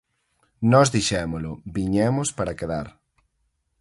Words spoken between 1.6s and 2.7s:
viñemos para